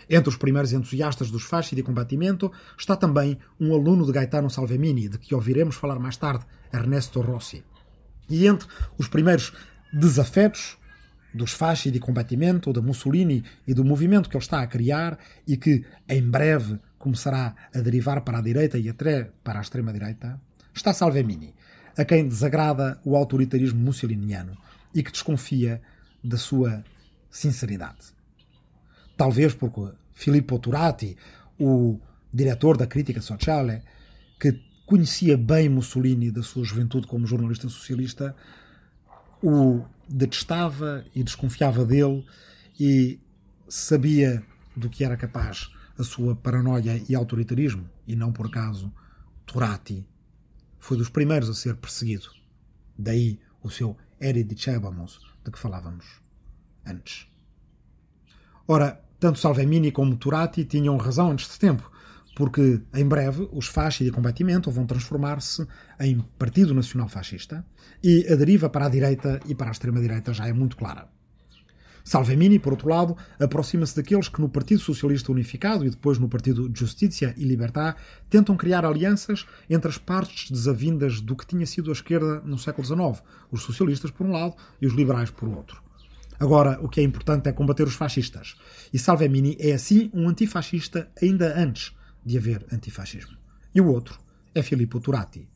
[0.09, 5.07] Entre os primeiros entusiastas dos fasci de combatimento está também um aluno de Gaetano Salvemini,
[5.07, 7.63] de que ouviremos falar mais tarde, Ernesto Rossi.
[8.27, 9.53] E entre os primeiros
[9.93, 10.78] desafetos
[11.33, 15.57] dos fasci de combatimento, de Mussolini e do movimento que ele está a criar e
[15.57, 20.39] que em breve começará a derivar para a direita e até para a extrema-direita,
[20.73, 21.53] está Salvemini,
[21.97, 24.57] a quem desagrada o autoritarismo mussoliniano
[24.93, 25.81] e que desconfia
[26.23, 26.83] da sua
[27.29, 28.13] sinceridade.
[29.15, 31.15] Talvez porque Filippo Turati,
[31.59, 31.99] o
[32.33, 33.81] diretor da Crítica Sociale,
[34.39, 38.35] que conhecia bem Mussolini da sua juventude como jornalista socialista,
[39.43, 42.25] o detestava e desconfiava dele
[42.79, 43.19] e
[43.67, 44.43] sabia
[44.75, 48.91] do que era capaz a sua paranoia e autoritarismo, e não por acaso
[49.45, 50.05] Turati
[50.79, 52.29] foi dos primeiros a ser perseguido.
[52.97, 56.05] Daí o seu Eri dicevamos, de que falávamos
[56.85, 57.27] antes.
[58.67, 61.91] Ora, tanto Salvemini como Turati tinham razão antes de tempo,
[62.39, 65.67] porque em breve os fasci de combatimento vão transformar-se
[65.99, 67.65] em Partido Nacional Fascista
[68.01, 71.09] e a deriva para a direita e para a extrema-direita já é muito clara.
[72.01, 76.71] Salvemini, por outro lado, aproxima-se daqueles que no Partido Socialista Unificado e depois no Partido
[76.73, 77.97] Justiça e Libertà
[78.29, 82.87] tentam criar alianças entre as partes desavindas do que tinha sido a esquerda no século
[82.87, 83.21] XIX,
[83.51, 85.83] os socialistas por um lado e os liberais por outro.
[86.39, 88.55] Agora, o que é importante é combater os fascistas.
[88.93, 93.37] E Salvemini é, assim, um antifascista ainda antes de haver antifascismo.
[93.73, 94.19] E o outro
[94.53, 95.47] é Filippo Turati.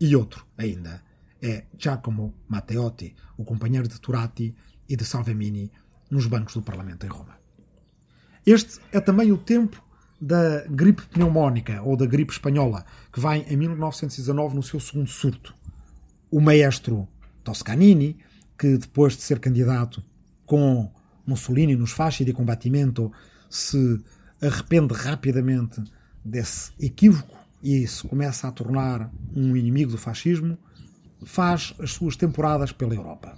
[0.00, 1.02] E outro, ainda,
[1.40, 4.54] é Giacomo Matteotti, o companheiro de Turati
[4.88, 5.70] e de Salvemini
[6.10, 7.38] nos bancos do Parlamento em Roma.
[8.44, 9.82] Este é também o tempo
[10.20, 15.54] da gripe pneumónica ou da gripe espanhola, que vai em 1919 no seu segundo surto.
[16.30, 17.08] O maestro
[17.42, 18.18] Toscanini,
[18.58, 20.02] que depois de ser candidato
[20.46, 20.92] com
[21.26, 23.12] Mussolini nos fasci de combatimento,
[23.50, 24.00] se
[24.40, 25.82] arrepende rapidamente
[26.24, 30.58] desse equívoco e se começa a tornar um inimigo do fascismo,
[31.24, 33.36] faz as suas temporadas pela Europa.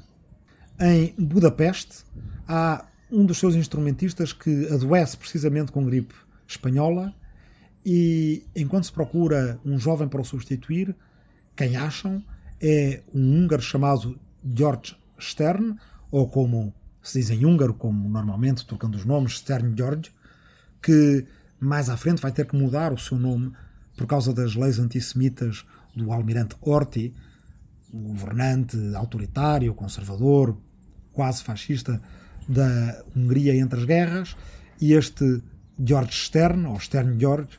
[0.81, 2.05] Em Budapeste
[2.49, 6.15] há um dos seus instrumentistas que adoece precisamente com gripe
[6.47, 7.15] espanhola
[7.85, 10.97] e enquanto se procura um jovem para o substituir,
[11.55, 12.23] quem acham
[12.61, 15.77] é um húngaro chamado George Stern,
[16.11, 20.11] ou como se diz em húngaro, como normalmente trocando os nomes, Stern George,
[20.83, 21.27] que
[21.65, 23.53] mais à frente vai ter que mudar o seu nome
[23.97, 27.15] por causa das leis antissemitas do almirante Horthy,
[27.93, 30.59] o governante autoritário, conservador,
[31.13, 32.03] quase fascista
[32.49, 34.37] da Hungria entre as guerras,
[34.81, 35.43] e este
[35.79, 37.59] George Stern, ou Stern George,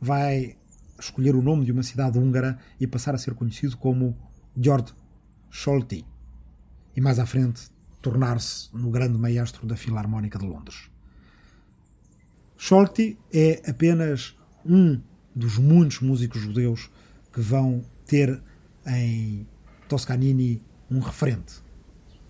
[0.00, 0.56] vai
[0.98, 4.16] escolher o nome de uma cidade húngara e passar a ser conhecido como
[4.60, 4.92] George
[5.50, 6.04] Scholti.
[6.96, 7.70] E mais à frente
[8.02, 10.90] tornar-se no grande maestro da Filarmónica de Londres.
[12.60, 15.00] Scholti é apenas um
[15.34, 16.90] dos muitos músicos judeus
[17.32, 18.42] que vão ter
[18.84, 19.46] em
[19.88, 21.62] Toscanini um referente.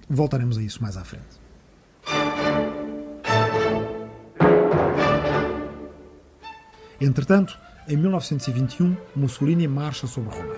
[0.08, 1.40] Voltaremos a isso mais à frente.
[7.00, 10.56] Entretanto, em 1921, Mussolini marcha sobre Roma.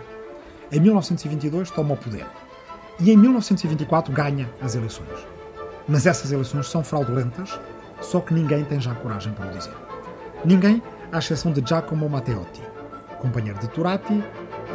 [0.73, 2.27] Em 1922, toma o poder.
[2.99, 5.27] E em 1924, ganha as eleições.
[5.87, 7.59] Mas essas eleições são fraudulentas,
[8.01, 9.75] só que ninguém tem já coragem para o dizer.
[10.45, 10.83] Ninguém,
[11.13, 12.63] à exceção de Giacomo Matteotti,
[13.19, 14.25] companheiro de Turati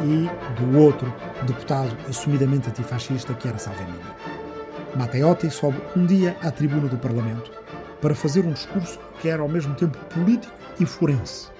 [0.02, 0.28] e
[0.60, 1.12] do outro
[1.46, 3.98] deputado assumidamente antifascista que era Salvini.
[4.94, 7.50] Matteotti sobe um dia à tribuna do Parlamento
[8.00, 11.56] para fazer um discurso que era ao mesmo tempo político e forense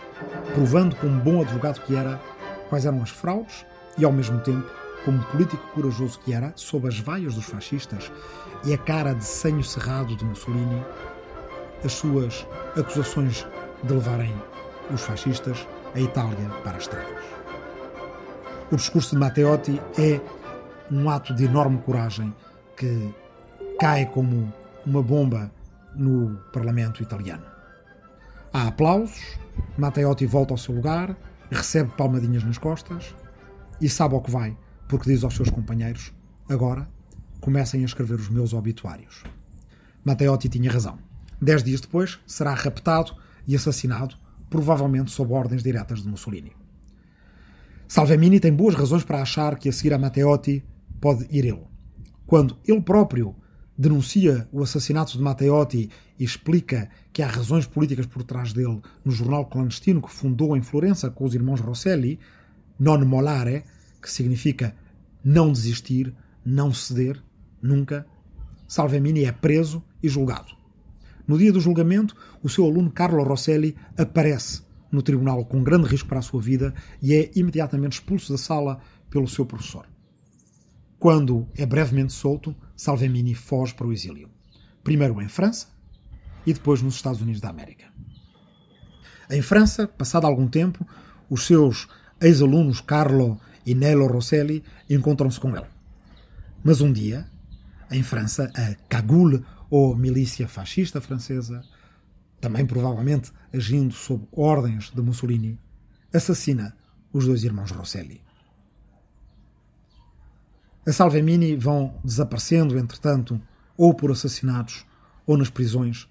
[0.54, 2.20] provando como bom advogado que era
[2.68, 3.66] quais eram as fraudes
[3.98, 4.68] e, ao mesmo tempo,
[5.04, 8.10] como político corajoso que era, sob as vaias dos fascistas
[8.64, 10.84] e a cara de senho cerrado de Mussolini,
[11.86, 12.46] as suas
[12.76, 13.46] acusações
[13.84, 14.34] de levarem
[14.92, 17.24] os fascistas a Itália para as trevas.
[18.72, 20.20] O discurso de Matteotti é
[20.90, 22.34] um ato de enorme coragem
[22.76, 23.14] que
[23.78, 24.52] cai como
[24.84, 25.50] uma bomba
[25.94, 27.46] no Parlamento italiano.
[28.52, 29.38] Há aplausos,
[29.78, 31.16] Matteotti volta ao seu lugar,
[31.50, 33.14] recebe palmadinhas nas costas
[33.80, 34.56] e sabe ao que vai,
[34.88, 36.12] porque diz aos seus companheiros:
[36.48, 36.88] agora
[37.40, 39.22] comecem a escrever os meus obituários.
[40.04, 41.05] Matteotti tinha razão.
[41.40, 43.14] Dez dias depois será raptado
[43.46, 44.16] e assassinado,
[44.48, 46.52] provavelmente sob ordens diretas de Mussolini.
[47.88, 50.64] Salvemini tem boas razões para achar que a seguir a Matteotti
[51.00, 51.64] pode ir ele.
[52.26, 53.36] Quando ele próprio
[53.78, 59.12] denuncia o assassinato de Matteotti e explica que há razões políticas por trás dele no
[59.12, 62.18] jornal clandestino que fundou em Florença com os irmãos Rosselli,
[62.78, 63.64] non molare,
[64.02, 64.74] que significa
[65.24, 67.22] não desistir, não ceder,
[67.60, 68.06] nunca,
[68.68, 70.56] Salvemini é preso e julgado.
[71.26, 76.08] No dia do julgamento, o seu aluno Carlo Rosselli aparece no tribunal com grande risco
[76.08, 79.86] para a sua vida e é imediatamente expulso da sala pelo seu professor.
[80.98, 84.30] Quando é brevemente solto, Salvemini foge para o exílio.
[84.82, 85.68] Primeiro em França
[86.46, 87.86] e depois nos Estados Unidos da América.
[89.28, 90.86] Em França, passado algum tempo,
[91.28, 91.88] os seus
[92.20, 95.66] ex-alunos Carlo e Nello Rosselli encontram-se com ele.
[96.62, 97.26] Mas um dia,
[97.90, 101.62] em França, a Cagoule, ou milícia fascista francesa,
[102.40, 105.58] também provavelmente agindo sob ordens de Mussolini,
[106.12, 106.76] assassina
[107.12, 108.20] os dois irmãos Rosselli.
[110.86, 113.40] A Salvemini vão desaparecendo, entretanto,
[113.76, 114.86] ou por assassinatos
[115.26, 116.08] ou nas prisões,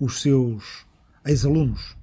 [0.00, 0.84] os seus
[1.24, 1.96] ex-alunos.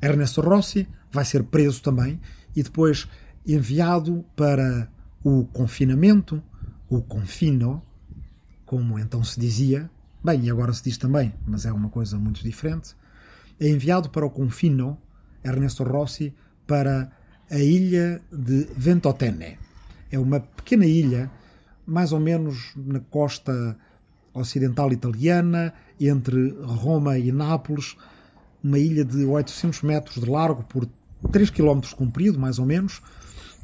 [0.00, 2.20] Ernesto Rossi vai ser preso também
[2.56, 3.06] e depois
[3.46, 4.90] enviado para
[5.22, 6.42] o confinamento,
[6.88, 7.82] o confino,
[8.64, 9.90] como então se dizia,
[10.22, 12.94] bem, e agora se diz também, mas é uma coisa muito diferente,
[13.60, 14.98] é enviado para o confino,
[15.44, 16.34] Ernesto Rossi,
[16.66, 17.10] para
[17.50, 19.58] a ilha de Ventotene.
[20.10, 21.30] É uma pequena ilha,
[21.86, 23.76] mais ou menos na costa
[24.34, 27.96] ocidental italiana, entre Roma e Nápoles,
[28.62, 30.88] uma ilha de 800 metros de largo por
[31.32, 33.00] 3 km comprido, mais ou menos,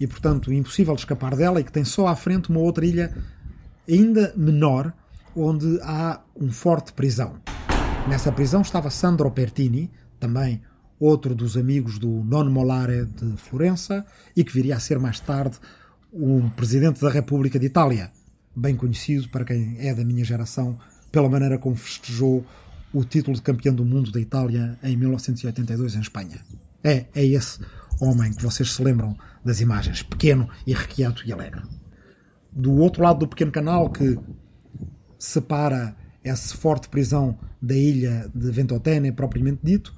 [0.01, 3.15] e portanto impossível de escapar dela, e que tem só à frente uma outra ilha
[3.89, 4.93] ainda menor,
[5.37, 7.37] onde há um forte prisão.
[8.09, 10.63] Nessa prisão estava Sandro Pertini, também
[10.99, 14.05] outro dos amigos do Non Molare de Florença,
[14.37, 15.59] e que viria a ser mais tarde
[16.13, 18.13] o presidente da República de Itália,
[18.55, 20.79] bem conhecido para quem é da minha geração,
[21.11, 22.45] pela maneira como festejou
[22.93, 26.39] o título de campeão do mundo da Itália em 1982 em Espanha.
[26.83, 27.59] É, é esse
[28.01, 31.63] homem que vocês se lembram das imagens, pequeno, irrequieto e alegre.
[32.53, 34.17] Do outro lado do pequeno canal que
[35.25, 39.95] separa essa forte prisão da ilha de Ventotene, propriamente dito,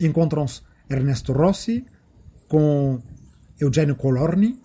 [0.00, 1.84] encontram-se Ernesto Rossi
[2.48, 3.02] com
[3.60, 4.60] Eugenio Colorni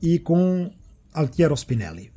[0.00, 0.70] e com
[1.12, 2.12] Altiero Spinelli.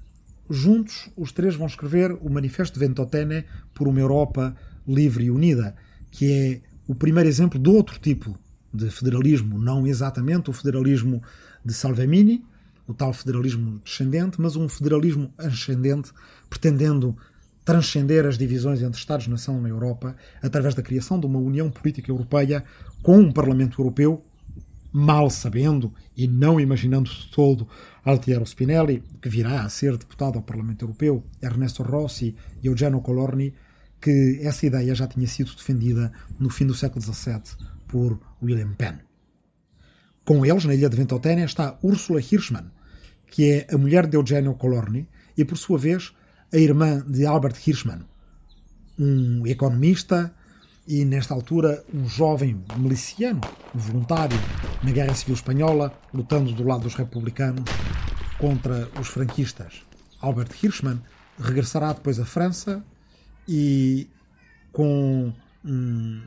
[0.50, 4.56] Juntos, os três vão escrever o Manifesto de Ventotene por uma Europa
[4.88, 5.76] livre e unida,
[6.12, 8.38] que é o primeiro exemplo de outro tipo
[8.74, 11.24] de federalismo, não exatamente o federalismo
[11.64, 12.46] de Salvemini,
[12.88, 16.12] o tal federalismo descendente, mas um federalismo ascendente,
[16.50, 17.16] pretendendo
[17.64, 22.64] transcender as divisões entre Estados-nação na Europa através da criação de uma União Política Europeia
[23.02, 24.24] com um Parlamento Europeu,
[24.94, 27.68] mal sabendo e não imaginando de todo
[28.04, 33.54] Altiero Spinelli, que virá a ser deputado ao Parlamento Europeu, Ernesto Rossi e Eugenio Colorni,
[34.00, 37.42] que essa ideia já tinha sido defendida no fim do século XVII
[37.88, 39.00] por William Penn.
[40.24, 42.72] Com eles, na ilha de Ventotene, está Ursula Hirschman,
[43.28, 46.14] que é a mulher de Eugenio Colorni e, por sua vez,
[46.56, 48.00] a irmã de Albert Hirschman,
[48.98, 50.34] um economista
[50.88, 53.42] e, nesta altura, um jovem miliciano,
[53.74, 54.38] voluntário
[54.82, 57.70] na Guerra Civil Espanhola, lutando do lado dos republicanos
[58.38, 59.86] contra os franquistas.
[60.22, 61.02] Albert Hirschman
[61.38, 62.82] regressará depois à França
[63.46, 64.08] e,
[64.72, 65.34] com
[65.66, 66.22] um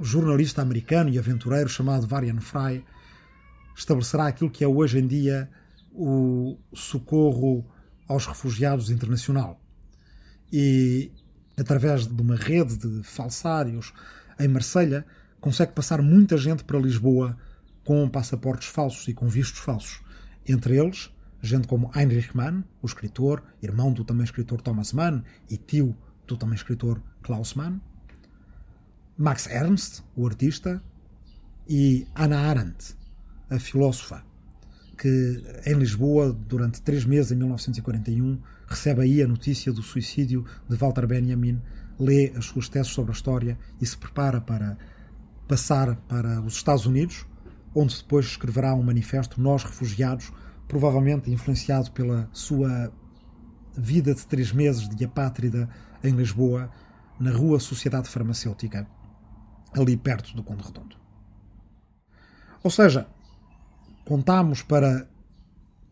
[0.00, 2.82] jornalista americano e aventureiro chamado Varian Fry,
[3.76, 5.50] estabelecerá aquilo que é hoje em dia
[5.92, 7.62] o socorro
[8.08, 9.60] aos refugiados internacional
[10.52, 11.10] e,
[11.58, 13.92] através de uma rede de falsários
[14.38, 15.06] em Marselha
[15.40, 17.36] consegue passar muita gente para Lisboa
[17.84, 20.02] com passaportes falsos e com vistos falsos.
[20.48, 21.10] Entre eles,
[21.42, 26.36] gente como Heinrich Mann, o escritor, irmão do também escritor Thomas Mann e tio do
[26.36, 27.80] também escritor Klaus Mann,
[29.16, 30.82] Max Ernst, o artista,
[31.68, 32.96] e Anna Arendt,
[33.48, 34.24] a filósofa,
[34.94, 40.76] que em Lisboa, durante três meses, em 1941, recebe aí a notícia do suicídio de
[40.76, 41.60] Walter Benjamin,
[41.98, 44.76] lê as suas teses sobre a história e se prepara para
[45.46, 47.26] passar para os Estados Unidos,
[47.74, 50.32] onde depois escreverá um manifesto Nós Refugiados,
[50.66, 52.92] provavelmente influenciado pela sua
[53.76, 55.68] vida de três meses de apátrida
[56.02, 56.70] em Lisboa,
[57.18, 58.86] na Rua Sociedade Farmacêutica,
[59.72, 60.96] ali perto do Conde Redondo.
[62.62, 63.06] Ou seja,
[64.04, 65.06] contamos para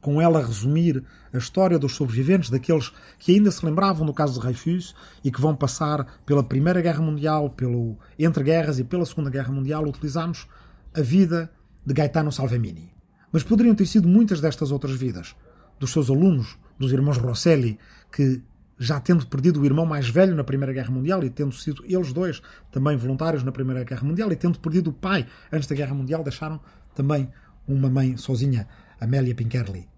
[0.00, 4.44] com ela resumir a história dos sobreviventes, daqueles que ainda se lembravam do caso de
[4.44, 9.30] Reifus e que vão passar pela Primeira Guerra Mundial, pelo entre guerras e pela Segunda
[9.30, 10.48] Guerra Mundial, utilizamos
[10.92, 11.50] a vida
[11.86, 12.92] de Gaetano Salvemini.
[13.30, 15.36] Mas poderiam ter sido muitas destas outras vidas,
[15.78, 17.78] dos seus alunos, dos irmãos Rosselli,
[18.10, 18.42] que
[18.76, 22.12] já tendo perdido o irmão mais velho na Primeira Guerra Mundial e tendo sido eles
[22.12, 25.94] dois também voluntários na Primeira Guerra Mundial e tendo perdido o pai antes da Guerra
[25.94, 26.60] Mundial, deixaram
[26.94, 27.30] também
[27.66, 28.66] uma mãe sozinha,
[29.00, 29.92] Amélia Pinkerley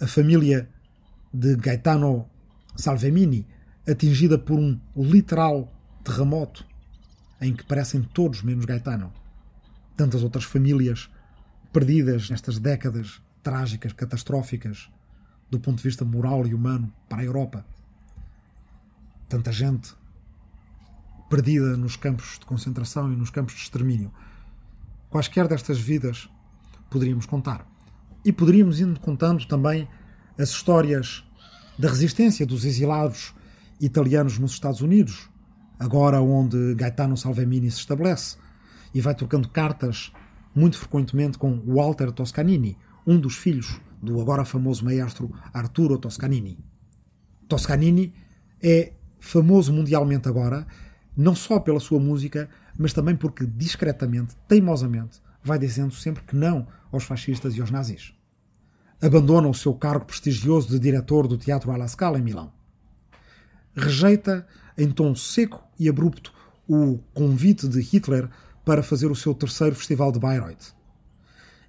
[0.00, 0.68] a família
[1.32, 2.28] de Gaetano
[2.76, 3.46] Salvemini,
[3.88, 6.66] atingida por um literal terremoto,
[7.40, 9.12] em que parecem todos menos Gaetano.
[9.96, 11.10] Tantas outras famílias
[11.72, 14.90] perdidas nestas décadas trágicas, catastróficas,
[15.50, 17.64] do ponto de vista moral e humano, para a Europa.
[19.28, 19.94] Tanta gente
[21.28, 24.12] perdida nos campos de concentração e nos campos de extermínio.
[25.10, 26.28] Quaisquer destas vidas
[26.94, 27.66] poderíamos contar.
[28.24, 29.88] E poderíamos ir contando também
[30.38, 31.24] as histórias
[31.76, 33.34] da resistência dos exilados
[33.80, 35.28] italianos nos Estados Unidos,
[35.76, 38.36] agora onde Gaetano Salvemini se estabelece,
[38.94, 40.12] e vai trocando cartas
[40.54, 46.56] muito frequentemente com Walter Toscanini, um dos filhos do agora famoso maestro Arturo Toscanini.
[47.48, 48.14] Toscanini
[48.62, 50.64] é famoso mundialmente agora,
[51.16, 56.66] não só pela sua música, mas também porque discretamente, teimosamente, vai dizendo sempre que não
[56.94, 58.14] aos fascistas e aos nazis.
[59.00, 62.52] Abandona o seu cargo prestigioso de diretor do Teatro alla Scala em Milão.
[63.74, 64.46] Rejeita,
[64.78, 66.32] em tom seco e abrupto,
[66.68, 68.28] o convite de Hitler
[68.64, 70.74] para fazer o seu terceiro festival de Bayreuth.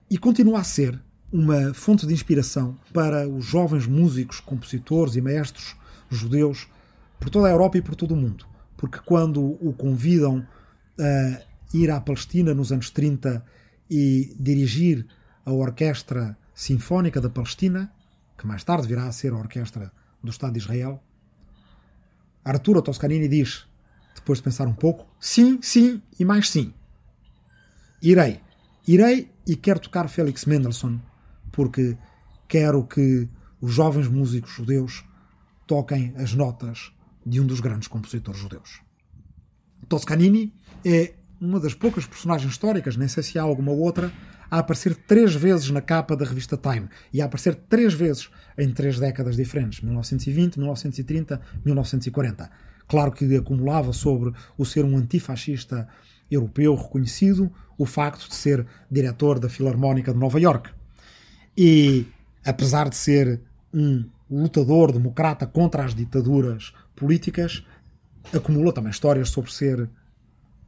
[0.09, 0.99] E continua a ser
[1.31, 5.75] uma fonte de inspiração para os jovens músicos, compositores e maestros
[6.09, 6.67] judeus
[7.19, 8.45] por toda a Europa e por todo o mundo.
[8.77, 10.45] Porque quando o convidam
[10.99, 11.41] a
[11.73, 13.43] ir à Palestina nos anos 30
[13.89, 15.05] e dirigir
[15.45, 17.91] a Orquestra Sinfónica da Palestina,
[18.37, 19.91] que mais tarde virá a ser a Orquestra
[20.23, 21.01] do Estado de Israel,
[22.43, 23.65] Arturo Toscanini diz,
[24.13, 26.73] depois de pensar um pouco, sim, sim e mais sim.
[28.01, 28.39] Irei.
[28.87, 30.99] Irei e quero tocar Félix Mendelssohn,
[31.51, 31.97] porque
[32.47, 33.27] quero que
[33.59, 35.03] os jovens músicos judeus
[35.65, 36.93] toquem as notas
[37.25, 38.81] de um dos grandes compositores judeus.
[39.89, 44.11] Toscanini é uma das poucas personagens históricas, nem sei se há alguma outra,
[44.49, 48.71] a aparecer três vezes na capa da revista Time e a aparecer três vezes em
[48.71, 52.49] três décadas diferentes, 1920, 1930, 1940.
[52.87, 55.87] Claro que acumulava sobre o ser um antifascista
[56.29, 60.69] europeu reconhecido o facto de ser diretor da Filarmónica de Nova York.
[61.57, 62.05] E,
[62.45, 63.41] apesar de ser
[63.73, 67.63] um lutador democrata contra as ditaduras políticas,
[68.33, 69.89] acumula também histórias sobre ser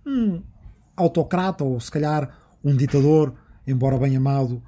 [0.06, 0.42] um
[0.98, 3.34] autocrata ou, se calhar, um ditador
[3.68, 4.64] embora bem amado,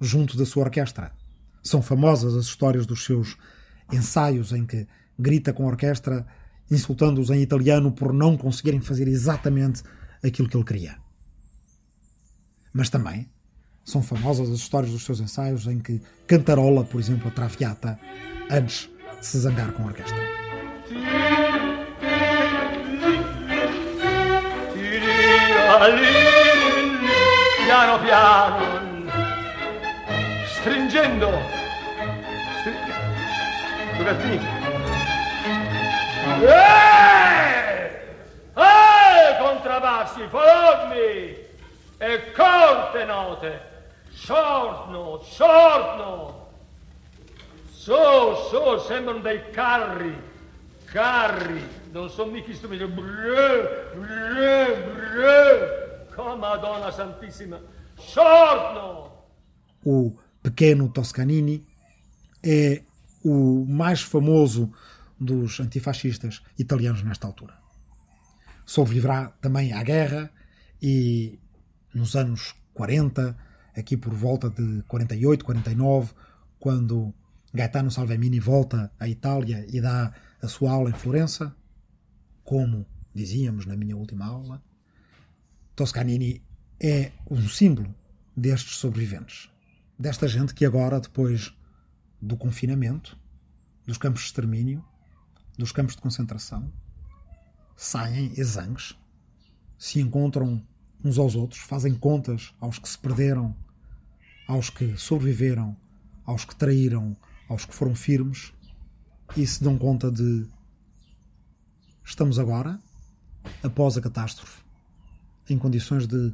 [0.00, 1.12] junto da sua orquestra.
[1.62, 3.38] São famosas as histórias dos seus
[3.90, 4.86] ensaios em que
[5.18, 6.26] grita com a orquestra,
[6.70, 9.82] insultando-os em italiano por não conseguirem fazer exatamente
[10.22, 10.96] aquilo que ele queria.
[12.72, 13.28] Mas também
[13.84, 17.98] são famosas as histórias dos seus ensaios em que cantarola, por exemplo, a Traviata
[18.50, 21.33] antes de se zangar com a orquestra.
[27.66, 29.10] Piano piano,
[30.46, 31.30] stringendo.
[33.98, 34.52] Stringendo.
[36.40, 38.02] Eeeh!
[38.56, 41.36] Eeeh, contrabassi, formi
[41.98, 43.72] e corte note.
[44.10, 46.52] Sorno, sorno.
[47.70, 50.16] So, so, sembrano dei carri,
[50.90, 52.50] carri, non sono mica
[56.36, 57.60] Madonna Santissima,
[57.94, 59.12] sorno!
[59.84, 61.64] O pequeno Toscanini
[62.42, 62.82] é
[63.22, 64.72] o mais famoso
[65.20, 67.54] dos antifascistas italianos nesta altura.
[68.66, 70.32] Sobreviverá também à guerra
[70.82, 71.38] e
[71.94, 73.36] nos anos 40,
[73.76, 76.12] aqui por volta de 48, 49,
[76.58, 77.14] quando
[77.52, 81.54] Gaetano Salvemini volta à Itália e dá a sua aula em Florença,
[82.44, 84.62] como dizíamos na minha última aula,
[85.74, 86.42] Toscanini
[86.78, 87.94] é um símbolo
[88.36, 89.50] destes sobreviventes.
[89.98, 91.52] Desta gente que agora, depois
[92.20, 93.18] do confinamento,
[93.86, 94.84] dos campos de extermínio,
[95.56, 96.72] dos campos de concentração,
[97.76, 98.96] saem exangues,
[99.78, 100.64] se encontram
[101.04, 103.56] uns aos outros, fazem contas aos que se perderam,
[104.46, 105.76] aos que sobreviveram,
[106.24, 107.16] aos que traíram,
[107.48, 108.52] aos que foram firmes
[109.36, 110.48] e se dão conta de
[112.04, 112.78] estamos agora,
[113.62, 114.62] após a catástrofe,
[115.48, 116.32] em condições de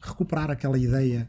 [0.00, 1.28] recuperar aquela ideia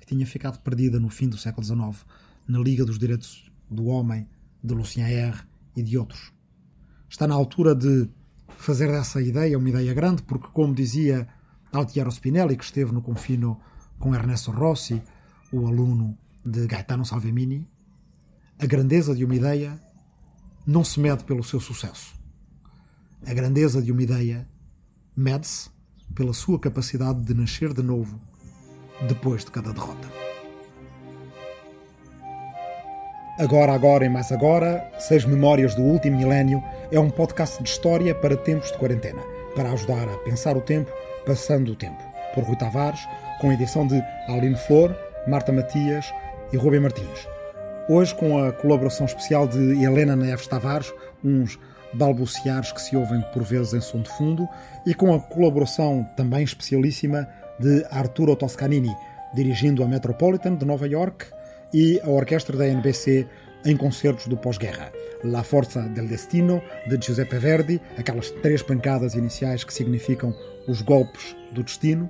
[0.00, 2.04] que tinha ficado perdida no fim do século XIX
[2.46, 4.28] na Liga dos Direitos do Homem
[4.62, 5.38] de Lucien R.
[5.76, 6.32] e de outros.
[7.08, 8.10] Está na altura de
[8.48, 11.28] fazer dessa ideia uma ideia grande, porque, como dizia
[11.72, 13.60] Altiero Spinelli, que esteve no confino
[13.98, 15.00] com Ernesto Rossi,
[15.52, 17.66] o aluno de Gaetano Salvemini,
[18.58, 19.80] a grandeza de uma ideia
[20.66, 22.19] não se mede pelo seu sucesso.
[23.26, 24.48] A grandeza de uma ideia
[25.14, 25.68] mede-se
[26.14, 28.18] pela sua capacidade de nascer de novo
[29.06, 30.08] depois de cada derrota.
[33.38, 38.14] Agora, agora e mais agora, Seis Memórias do Último Milénio é um podcast de história
[38.14, 39.22] para tempos de quarentena,
[39.54, 40.90] para ajudar a pensar o tempo,
[41.26, 42.02] passando o tempo.
[42.34, 43.00] Por Rui Tavares,
[43.40, 44.94] com edição de Aline Flor,
[45.26, 46.06] Marta Matias
[46.52, 47.28] e Rubem Martins.
[47.88, 50.92] Hoje com a colaboração especial de Helena Neves Tavares,
[51.24, 51.58] uns
[51.94, 54.48] balbuciares que se ouvem por vezes em som de fundo,
[54.86, 57.28] e com a colaboração também especialíssima
[57.58, 58.94] de Arturo Toscanini,
[59.34, 61.26] dirigindo a Metropolitan de Nova York
[61.72, 63.26] e a orquestra da NBC
[63.64, 64.90] em concertos do pós-guerra.
[65.22, 70.34] La Forza del Destino, de Giuseppe Verdi, aquelas três pancadas iniciais que significam
[70.66, 72.08] os golpes do destino.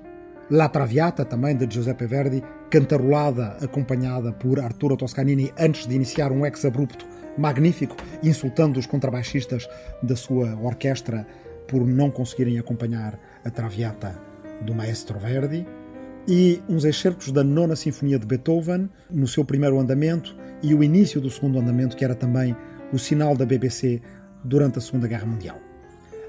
[0.48, 6.46] La Traviata, também de Giuseppe Verdi, cantarolada acompanhada por Arturo Toscanini antes de iniciar um
[6.46, 7.04] ex-abrupto
[7.36, 9.68] magnífico, insultando os contrabaixistas
[10.02, 11.26] da sua orquestra
[11.66, 14.18] por não conseguirem acompanhar a Traviata
[14.62, 15.66] do maestro Verdi,
[16.28, 21.20] e uns excertos da Nona Sinfonia de Beethoven, no seu primeiro andamento, e o início
[21.20, 22.54] do segundo andamento, que era também
[22.92, 24.02] o sinal da BBC
[24.44, 25.58] durante a Segunda Guerra Mundial.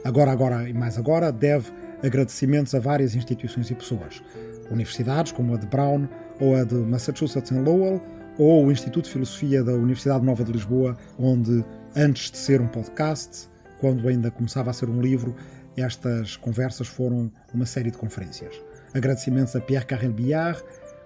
[0.04, 1.72] Agora, agora e mais agora, deve
[2.04, 4.24] agradecimentos a várias instituições e pessoas.
[4.72, 6.08] Universidades como a de Brown
[6.39, 8.02] ou a de Massachusetts em Lowell,
[8.38, 11.64] ou o Instituto de Filosofia da Universidade Nova de Lisboa, onde,
[11.96, 15.36] antes de ser um podcast, quando ainda começava a ser um livro,
[15.76, 18.62] estas conversas foram uma série de conferências.
[18.94, 20.62] Agradecimentos a Pierre Carrel Billard,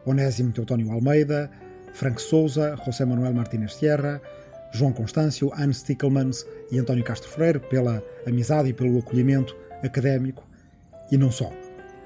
[0.06, 1.50] Onésimo Teotónio Almeida,
[1.94, 4.22] Frank Souza, José Manuel Martínez Sierra,
[4.72, 10.46] João Constâncio, Anne Stickelmans e António Castro Freire pela amizade e pelo acolhimento académico
[11.12, 11.52] e não só.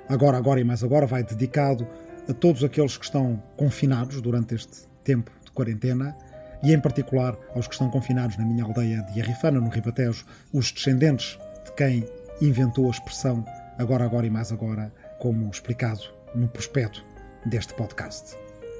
[0.07, 1.87] Agora, agora e mais agora vai dedicado
[2.27, 6.15] a todos aqueles que estão confinados durante este tempo de quarentena
[6.61, 10.71] e em particular aos que estão confinados na minha aldeia de Arrifana, no Ribatejo, os
[10.71, 12.07] descendentes de quem
[12.39, 13.43] inventou a expressão
[13.79, 16.01] agora, agora e mais agora, como explicado
[16.35, 17.03] no prospecto
[17.47, 18.37] deste podcast.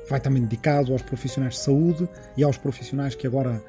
[0.08, 2.08] Vai também dedicado aos profissionais de saúde
[2.38, 3.60] e aos profissionais que agora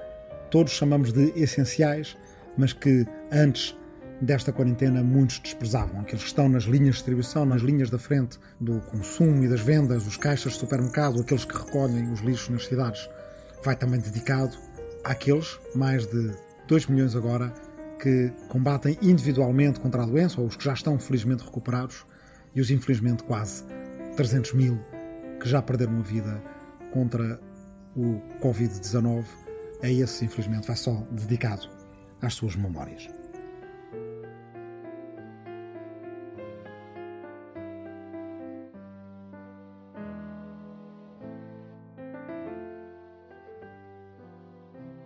[0.51, 2.15] todos chamamos de essenciais,
[2.59, 3.75] mas que antes
[4.21, 6.01] desta quarentena muitos desprezavam.
[6.01, 9.61] Aqueles que estão nas linhas de distribuição, nas linhas da frente do consumo e das
[9.61, 13.09] vendas, os caixas de supermercado, aqueles que recolhem os lixos nas cidades.
[13.65, 14.57] Vai também dedicado
[15.05, 16.31] àqueles, mais de
[16.69, 17.53] 2 milhões agora,
[18.01, 22.05] que combatem individualmente contra a doença, ou os que já estão felizmente recuperados,
[22.55, 23.65] e os infelizmente quase
[24.17, 24.79] 300 mil
[25.41, 26.43] que já perderam a vida
[26.93, 27.41] contra
[27.97, 29.25] o Covid-19.
[29.83, 31.67] A esse, infelizmente, vai só dedicado
[32.21, 33.20] às suas memórias.